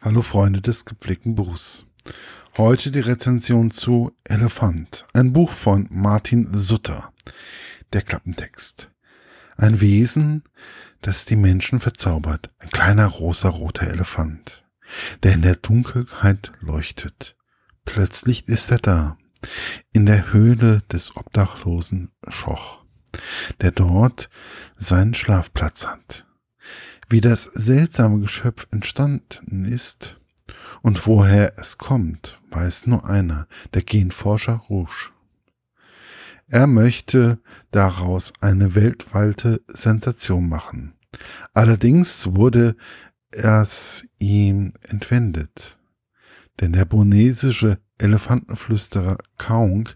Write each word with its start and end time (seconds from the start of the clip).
Hallo 0.00 0.22
Freunde 0.22 0.60
des 0.60 0.84
gepflegten 0.84 1.34
Buchs. 1.34 1.84
Heute 2.56 2.92
die 2.92 3.00
Rezension 3.00 3.72
zu 3.72 4.12
Elefant, 4.22 5.04
ein 5.12 5.32
Buch 5.32 5.50
von 5.50 5.88
Martin 5.90 6.48
Sutter. 6.56 7.12
Der 7.92 8.02
Klappentext. 8.02 8.92
Ein 9.56 9.80
Wesen, 9.80 10.44
das 11.02 11.24
die 11.24 11.34
Menschen 11.34 11.80
verzaubert. 11.80 12.46
Ein 12.60 12.70
kleiner 12.70 13.06
rosa-roter 13.06 13.88
Elefant, 13.88 14.64
der 15.24 15.34
in 15.34 15.42
der 15.42 15.56
Dunkelheit 15.56 16.52
leuchtet. 16.60 17.34
Plötzlich 17.84 18.46
ist 18.46 18.70
er 18.70 18.78
da, 18.78 19.18
in 19.92 20.06
der 20.06 20.32
Höhle 20.32 20.80
des 20.92 21.16
obdachlosen 21.16 22.12
Schoch, 22.28 22.84
der 23.60 23.72
dort 23.72 24.30
seinen 24.76 25.14
Schlafplatz 25.14 25.88
hat 25.88 26.27
wie 27.08 27.20
das 27.20 27.44
seltsame 27.44 28.20
Geschöpf 28.20 28.66
entstanden 28.70 29.64
ist 29.64 30.20
und 30.82 31.06
woher 31.06 31.58
es 31.58 31.78
kommt, 31.78 32.40
weiß 32.50 32.86
nur 32.86 33.08
einer, 33.08 33.48
der 33.74 33.82
Genforscher 33.82 34.62
Rouge. 34.68 35.10
Er 36.46 36.66
möchte 36.66 37.40
daraus 37.70 38.32
eine 38.40 38.74
weltweite 38.74 39.60
Sensation 39.68 40.48
machen. 40.48 40.94
Allerdings 41.52 42.34
wurde 42.34 42.76
es 43.30 44.06
ihm 44.18 44.72
entwendet. 44.82 45.78
Denn 46.60 46.72
der 46.72 46.86
bonesische 46.86 47.78
Elefantenflüsterer 47.98 49.18
Kaung, 49.36 49.90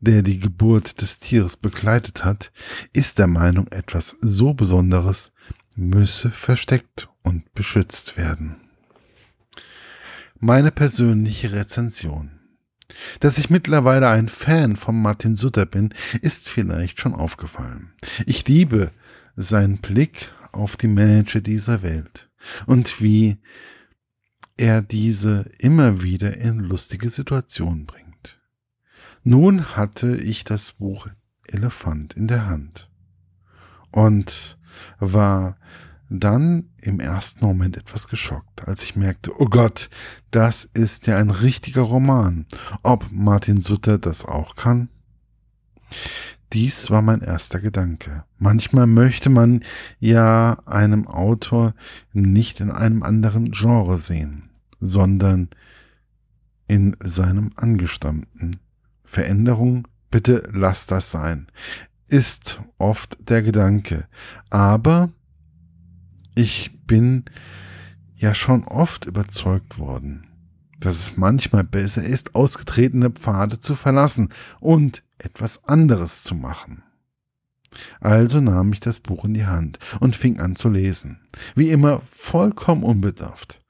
der 0.00 0.22
die 0.22 0.38
Geburt 0.38 1.00
des 1.00 1.18
Tieres 1.18 1.56
begleitet 1.56 2.24
hat, 2.24 2.52
ist 2.92 3.18
der 3.18 3.28
Meinung, 3.28 3.68
etwas 3.68 4.16
so 4.20 4.54
Besonderes 4.54 5.32
müsse 5.76 6.30
versteckt 6.30 7.08
und 7.22 7.52
beschützt 7.54 8.16
werden. 8.16 8.56
Meine 10.38 10.72
persönliche 10.72 11.52
Rezension. 11.52 12.40
Dass 13.20 13.38
ich 13.38 13.48
mittlerweile 13.48 14.08
ein 14.08 14.28
Fan 14.28 14.76
von 14.76 15.00
Martin 15.00 15.36
Sutter 15.36 15.66
bin, 15.66 15.94
ist 16.20 16.48
vielleicht 16.48 17.00
schon 17.00 17.14
aufgefallen. 17.14 17.92
Ich 18.26 18.46
liebe 18.46 18.90
seinen 19.36 19.78
Blick 19.78 20.30
auf 20.52 20.76
die 20.76 20.88
Manager 20.88 21.40
dieser 21.40 21.82
Welt 21.82 22.28
und 22.66 23.00
wie 23.00 23.38
er 24.56 24.82
diese 24.82 25.50
immer 25.58 26.02
wieder 26.02 26.36
in 26.36 26.58
lustige 26.58 27.08
Situationen 27.08 27.86
bringt. 27.86 28.38
Nun 29.24 29.76
hatte 29.76 30.16
ich 30.16 30.44
das 30.44 30.72
Buch 30.72 31.06
Elefant 31.46 32.14
in 32.14 32.28
der 32.28 32.46
Hand 32.46 32.90
und 33.90 34.58
war 34.98 35.56
dann 36.12 36.68
im 36.80 37.00
ersten 37.00 37.44
Moment 37.44 37.76
etwas 37.76 38.08
geschockt, 38.08 38.66
als 38.68 38.82
ich 38.82 38.96
merkte, 38.96 39.32
oh 39.40 39.46
Gott, 39.46 39.88
das 40.30 40.68
ist 40.74 41.06
ja 41.06 41.16
ein 41.16 41.30
richtiger 41.30 41.82
Roman. 41.82 42.46
Ob 42.82 43.06
Martin 43.10 43.60
Sutter 43.60 43.98
das 43.98 44.24
auch 44.24 44.54
kann? 44.54 44.88
Dies 46.52 46.90
war 46.90 47.00
mein 47.00 47.22
erster 47.22 47.60
Gedanke. 47.60 48.24
Manchmal 48.38 48.86
möchte 48.86 49.30
man 49.30 49.64
ja 50.00 50.58
einem 50.66 51.06
Autor 51.06 51.74
nicht 52.12 52.60
in 52.60 52.70
einem 52.70 53.02
anderen 53.02 53.50
Genre 53.52 53.96
sehen, 53.96 54.50
sondern 54.80 55.48
in 56.66 56.94
seinem 57.02 57.52
angestammten. 57.56 58.60
Veränderung, 59.04 59.88
bitte 60.10 60.48
lass 60.52 60.86
das 60.86 61.10
sein 61.10 61.46
ist 62.12 62.60
oft 62.76 63.16
der 63.30 63.42
Gedanke. 63.42 64.06
Aber 64.50 65.10
ich 66.34 66.70
bin 66.86 67.24
ja 68.14 68.34
schon 68.34 68.64
oft 68.64 69.06
überzeugt 69.06 69.78
worden, 69.78 70.26
dass 70.78 70.96
es 70.96 71.16
manchmal 71.16 71.64
besser 71.64 72.04
ist, 72.04 72.34
ausgetretene 72.34 73.10
Pfade 73.10 73.60
zu 73.60 73.74
verlassen 73.74 74.28
und 74.60 75.02
etwas 75.16 75.64
anderes 75.64 76.22
zu 76.22 76.34
machen. 76.34 76.82
Also 78.00 78.42
nahm 78.42 78.74
ich 78.74 78.80
das 78.80 79.00
Buch 79.00 79.24
in 79.24 79.32
die 79.32 79.46
Hand 79.46 79.78
und 80.00 80.14
fing 80.14 80.38
an 80.38 80.54
zu 80.54 80.68
lesen. 80.68 81.20
Wie 81.54 81.70
immer 81.70 82.02
vollkommen 82.10 82.82
unbedarft. 82.82 83.62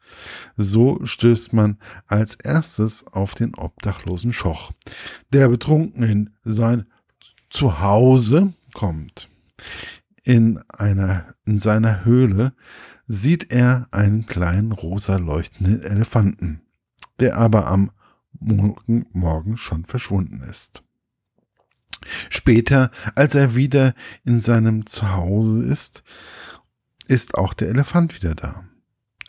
So 0.57 0.99
stößt 1.05 1.53
man 1.53 1.79
als 2.09 2.35
erstes 2.35 3.07
auf 3.07 3.37
den 3.37 3.55
obdachlosen 3.55 4.33
Schoch, 4.33 4.73
der 5.33 5.49
betrunken 5.49 6.03
in 6.03 6.31
sein 6.43 6.87
zu 7.53 7.81
Hause 7.81 8.55
kommt, 8.73 9.29
in 10.25 10.59
einer, 10.69 11.35
in 11.45 11.59
seiner 11.59 12.05
Höhle, 12.05 12.55
sieht 13.07 13.53
er 13.53 13.89
einen 13.91 14.27
kleinen 14.27 14.73
rosa 14.73 15.17
leuchtenden 15.17 15.83
Elefanten, 15.83 16.63
der 17.21 17.37
aber 17.37 17.67
am 17.67 17.91
Morgen, 18.41 19.07
Morgen 19.13 19.57
schon 19.57 19.85
verschwunden 19.85 20.43
ist. 20.51 20.83
Später, 22.31 22.91
als 23.15 23.35
er 23.35 23.55
wieder 23.55 23.95
in 24.25 24.41
seinem 24.41 24.87
Zuhause 24.87 25.63
ist, 25.65 26.03
ist 27.07 27.37
auch 27.37 27.55
der 27.55 27.69
Elefant 27.69 28.17
wieder 28.17 28.35
da. 28.35 28.65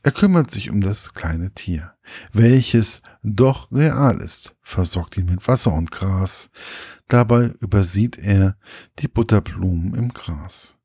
Er 0.03 0.11
kümmert 0.11 0.49
sich 0.49 0.69
um 0.69 0.81
das 0.81 1.13
kleine 1.13 1.51
Tier, 1.51 1.93
welches 2.31 3.01
doch 3.23 3.71
real 3.71 4.19
ist, 4.19 4.55
versorgt 4.61 5.17
ihn 5.17 5.25
mit 5.25 5.47
Wasser 5.47 5.73
und 5.73 5.91
Gras. 5.91 6.49
Dabei 7.07 7.53
übersieht 7.59 8.17
er 8.17 8.57
die 8.99 9.07
Butterblumen 9.07 9.93
im 9.93 10.13
Gras, 10.13 10.75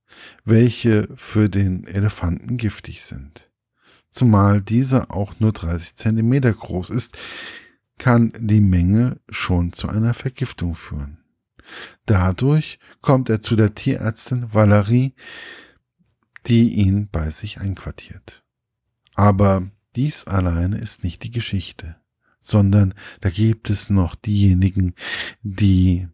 welche 0.45 1.09
für 1.17 1.49
den 1.49 1.85
Elefanten 1.85 2.57
giftig 2.57 3.05
sind. 3.05 3.51
Zumal 4.11 4.63
dieser 4.63 5.11
auch 5.11 5.39
nur 5.39 5.53
30 5.53 5.97
Zentimeter 5.97 6.53
groß 6.53 6.91
ist, 6.91 7.17
kann 7.99 8.33
die 8.39 8.61
Menge 8.61 9.21
schon 9.29 9.73
zu 9.73 9.89
einer 9.89 10.15
Vergiftung 10.15 10.75
führen. 10.75 11.19
Dadurch 12.07 12.79
kommt 13.01 13.29
er 13.29 13.41
zu 13.41 13.57
der 13.57 13.75
Tierärztin 13.75 14.53
Valerie, 14.55 15.15
die 16.47 16.71
ihn 16.75 17.09
bei 17.11 17.31
sich 17.31 17.61
einquartiert. 17.61 18.45
Aber 19.15 19.69
dies 19.97 20.27
alleine 20.27 20.79
ist 20.79 21.05
nicht 21.05 21.23
die 21.25 21.31
Geschichte, 21.31 21.97
sondern 22.49 22.95
da 23.21 23.31
gibt 23.31 23.71
es 23.71 23.91
noch 23.91 24.15
diejenigen, 24.15 24.95
die 25.43 26.09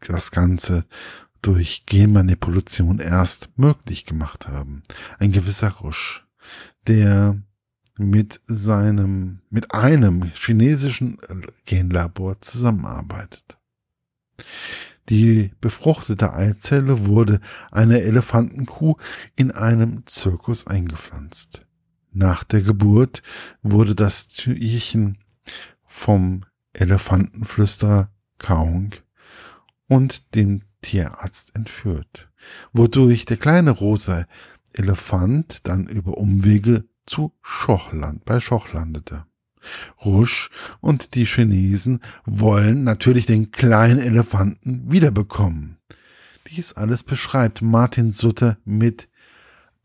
das 0.00 0.30
Ganze 0.30 0.86
durch 1.42 1.86
Genmanipulation 1.86 2.98
erst 2.98 3.48
möglich 3.56 4.04
gemacht 4.04 4.48
haben. 4.48 4.82
Ein 5.18 5.32
gewisser 5.32 5.70
Rusch, 5.70 6.26
der 6.86 7.40
mit 7.96 8.40
seinem, 8.46 9.40
mit 9.50 9.74
einem 9.74 10.30
chinesischen 10.34 11.18
Genlabor 11.66 12.40
zusammenarbeitet. 12.40 13.58
Die 15.08 15.50
befruchtete 15.60 16.32
Eizelle 16.32 17.06
wurde 17.06 17.40
einer 17.72 18.00
Elefantenkuh 18.00 18.96
in 19.34 19.50
einem 19.50 20.06
Zirkus 20.06 20.66
eingepflanzt. 20.66 21.66
Nach 22.12 22.44
der 22.44 22.62
Geburt 22.62 23.22
wurde 23.62 23.94
das 23.94 24.28
Tierchen 24.28 25.18
vom 25.90 26.44
Elefantenflüsterer 26.72 28.10
Kaung 28.38 28.94
und 29.88 30.34
dem 30.34 30.62
Tierarzt 30.80 31.54
entführt, 31.54 32.30
wodurch 32.72 33.26
der 33.26 33.36
kleine 33.36 33.70
rosa 33.72 34.24
Elefant 34.72 35.66
dann 35.66 35.86
über 35.86 36.16
Umwege 36.16 36.84
zu 37.04 37.34
Schochland, 37.42 38.24
bei 38.24 38.40
Schoch 38.40 38.72
landete. 38.72 39.26
Rusch 40.02 40.48
und 40.80 41.16
die 41.16 41.26
Chinesen 41.26 42.00
wollen 42.24 42.84
natürlich 42.84 43.26
den 43.26 43.50
kleinen 43.50 43.98
Elefanten 43.98 44.90
wiederbekommen. 44.90 45.76
Dies 46.48 46.72
alles 46.72 47.02
beschreibt 47.02 47.62
Martin 47.62 48.12
Sutter 48.12 48.56
mit 48.64 49.08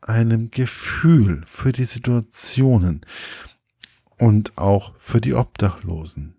einem 0.00 0.50
Gefühl 0.50 1.42
für 1.46 1.72
die 1.72 1.84
Situationen 1.84 3.04
und 4.18 4.56
auch 4.56 4.94
für 4.98 5.20
die 5.20 5.34
Obdachlosen, 5.34 6.36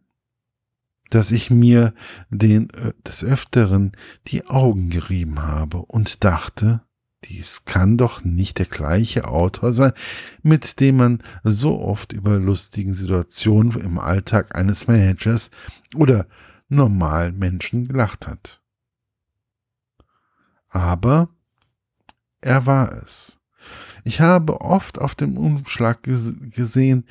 dass 1.09 1.31
ich 1.31 1.49
mir 1.49 1.93
den 2.29 2.69
äh, 2.71 2.93
des 3.05 3.23
Öfteren 3.23 3.95
die 4.27 4.47
Augen 4.47 4.89
gerieben 4.89 5.41
habe 5.41 5.77
und 5.77 6.23
dachte, 6.23 6.81
dies 7.25 7.65
kann 7.65 7.97
doch 7.97 8.23
nicht 8.23 8.59
der 8.59 8.67
gleiche 8.67 9.27
Autor 9.27 9.73
sein, 9.73 9.91
mit 10.43 10.79
dem 10.79 10.97
man 10.97 11.23
so 11.43 11.79
oft 11.79 12.13
über 12.13 12.37
lustigen 12.37 12.93
Situationen 12.93 13.79
im 13.81 13.99
Alltag 13.99 14.55
eines 14.55 14.87
Managers 14.87 15.49
oder 15.95 16.27
normalen 16.69 17.37
Menschen 17.37 17.87
gelacht 17.87 18.27
hat. 18.27 18.61
Aber 20.69 21.29
er 22.41 22.65
war 22.65 22.91
es. 23.03 23.37
Ich 24.03 24.21
habe 24.21 24.61
oft 24.61 24.99
auf 24.99 25.15
dem 25.15 25.37
Umschlag 25.37 26.03
gesehen 26.03 27.05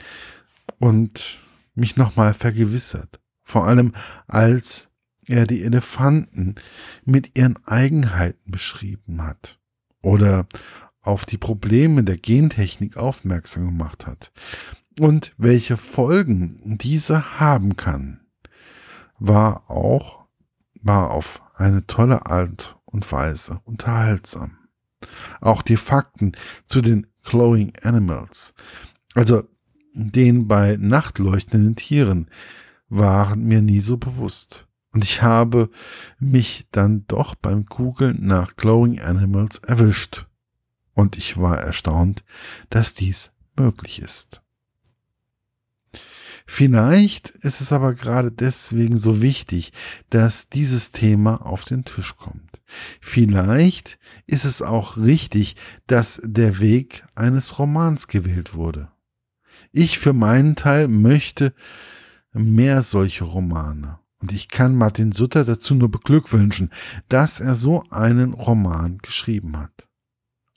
und 0.78 1.40
mich 1.74 1.96
nochmal 1.96 2.34
vergewissert. 2.34 3.20
Vor 3.42 3.66
allem 3.66 3.92
als 4.26 4.88
er 5.28 5.46
die 5.46 5.62
Elefanten 5.62 6.54
mit 7.04 7.36
ihren 7.36 7.58
Eigenheiten 7.66 8.50
beschrieben 8.50 9.22
hat 9.22 9.58
oder 10.02 10.46
auf 11.02 11.24
die 11.26 11.38
Probleme 11.38 12.02
der 12.04 12.16
Gentechnik 12.16 12.96
aufmerksam 12.96 13.66
gemacht 13.66 14.06
hat. 14.06 14.32
und 14.98 15.34
welche 15.36 15.76
Folgen 15.76 16.78
diese 16.78 17.38
haben 17.38 17.76
kann, 17.76 18.20
war 19.18 19.70
auch, 19.70 20.24
war 20.80 21.10
auf 21.10 21.42
eine 21.54 21.86
tolle 21.86 22.26
Art 22.26 22.78
und 22.84 23.10
Weise 23.12 23.60
unterhaltsam. 23.64 24.58
Auch 25.40 25.62
die 25.62 25.76
Fakten 25.76 26.32
zu 26.64 26.80
den 26.80 27.06
Glowing 27.22 27.72
Animals, 27.82 28.54
also 29.14 29.44
den 29.96 30.46
bei 30.46 30.76
Nacht 30.78 31.18
leuchtenden 31.18 31.76
Tieren, 31.76 32.28
waren 32.88 33.44
mir 33.44 33.62
nie 33.62 33.80
so 33.80 33.96
bewusst. 33.96 34.66
Und 34.92 35.04
ich 35.04 35.22
habe 35.22 35.68
mich 36.18 36.66
dann 36.70 37.04
doch 37.06 37.34
beim 37.34 37.66
Googlen 37.66 38.26
nach 38.26 38.56
Glowing 38.56 39.00
Animals 39.00 39.58
erwischt. 39.58 40.26
Und 40.94 41.18
ich 41.18 41.36
war 41.36 41.58
erstaunt, 41.58 42.24
dass 42.70 42.94
dies 42.94 43.32
möglich 43.56 44.00
ist. 44.00 44.40
Vielleicht 46.46 47.30
ist 47.30 47.60
es 47.60 47.72
aber 47.72 47.92
gerade 47.92 48.30
deswegen 48.30 48.96
so 48.96 49.20
wichtig, 49.20 49.72
dass 50.10 50.48
dieses 50.48 50.92
Thema 50.92 51.44
auf 51.44 51.64
den 51.64 51.84
Tisch 51.84 52.16
kommt. 52.16 52.62
Vielleicht 53.00 53.98
ist 54.26 54.44
es 54.44 54.62
auch 54.62 54.96
richtig, 54.96 55.56
dass 55.88 56.20
der 56.24 56.60
Weg 56.60 57.04
eines 57.16 57.58
Romans 57.58 58.06
gewählt 58.06 58.54
wurde. 58.54 58.88
Ich 59.78 59.98
für 59.98 60.14
meinen 60.14 60.56
Teil 60.56 60.88
möchte 60.88 61.52
mehr 62.32 62.80
solche 62.80 63.24
Romane. 63.24 63.98
Und 64.22 64.32
ich 64.32 64.48
kann 64.48 64.74
Martin 64.74 65.12
Sutter 65.12 65.44
dazu 65.44 65.74
nur 65.74 65.90
beglückwünschen, 65.90 66.70
dass 67.10 67.40
er 67.40 67.56
so 67.56 67.84
einen 67.90 68.32
Roman 68.32 68.96
geschrieben 68.96 69.58
hat. 69.58 69.86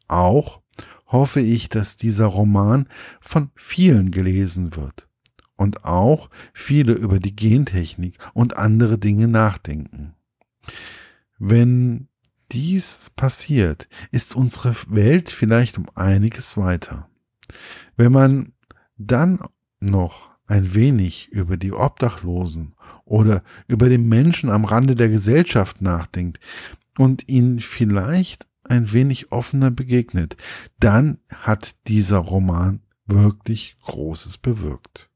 Auch 0.08 0.62
hoffe 1.06 1.42
ich, 1.42 1.68
dass 1.68 1.98
dieser 1.98 2.28
Roman 2.28 2.88
von 3.20 3.52
vielen 3.56 4.12
gelesen 4.12 4.78
wird 4.78 5.10
und 5.58 5.84
auch 5.84 6.30
viele 6.54 6.94
über 6.94 7.20
die 7.20 7.36
Gentechnik 7.36 8.18
und 8.34 8.56
andere 8.56 9.00
Dinge 9.00 9.28
nachdenken. 9.28 10.16
Wenn 11.38 12.08
dies 12.54 13.12
passiert, 13.18 13.90
ist 14.12 14.38
unsere 14.38 14.74
Welt 14.88 15.30
vielleicht 15.30 15.78
um 15.78 15.88
einiges 15.94 16.56
weiter. 16.56 17.10
Wenn 17.98 18.14
man 18.14 18.54
dann 19.00 19.40
noch 19.80 20.30
ein 20.46 20.74
wenig 20.76 21.30
über 21.30 21.58
die 21.58 21.74
Obdachlosen 21.74 22.76
oder 23.06 23.44
über 23.68 23.90
den 23.90 24.08
Menschen 24.08 24.50
am 24.50 24.66
Rande 24.66 24.96
der 24.96 25.10
Gesellschaft 25.10 25.82
nachdenkt 25.82 26.40
und 26.98 27.28
ihnen 27.30 27.60
vielleicht 27.60 28.48
ein 28.64 28.92
wenig 28.92 29.32
offener 29.32 29.72
begegnet, 29.72 30.38
dann 30.80 31.20
hat 31.34 31.76
dieser 31.88 32.20
Roman 32.20 32.82
wirklich 33.06 33.76
Großes 33.82 34.38
bewirkt. 34.38 35.10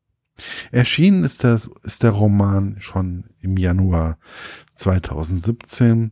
Erschienen 0.72 1.24
ist, 1.24 1.44
das, 1.44 1.70
ist 1.84 2.02
der 2.02 2.12
Roman 2.12 2.78
schon 2.80 3.26
im 3.40 3.58
Januar 3.58 4.18
2017 4.76 6.12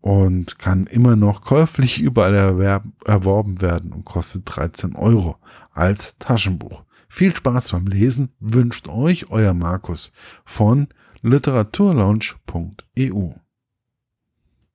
und 0.00 0.58
kann 0.60 0.86
immer 0.86 1.16
noch 1.16 1.42
käuflich 1.42 2.00
überall 2.00 2.34
erwerb, 2.34 2.84
erworben 3.04 3.60
werden 3.60 3.92
und 3.92 4.04
kostet 4.04 4.42
13 4.44 4.94
Euro 4.94 5.36
als 5.72 6.16
Taschenbuch. 6.18 6.85
Viel 7.08 7.34
Spaß 7.34 7.70
beim 7.70 7.86
Lesen 7.86 8.34
wünscht 8.40 8.88
euch 8.88 9.30
euer 9.30 9.54
Markus 9.54 10.12
von 10.44 10.88
literaturlaunch.eu. 11.22 13.45